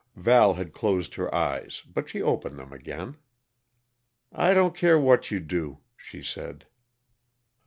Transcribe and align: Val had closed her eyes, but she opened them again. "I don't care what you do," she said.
Val 0.15 0.55
had 0.55 0.73
closed 0.73 1.13
her 1.13 1.31
eyes, 1.35 1.83
but 1.93 2.09
she 2.09 2.23
opened 2.23 2.57
them 2.57 2.73
again. 2.73 3.17
"I 4.31 4.55
don't 4.55 4.75
care 4.75 4.99
what 4.99 5.29
you 5.29 5.39
do," 5.39 5.81
she 5.95 6.23
said. 6.23 6.65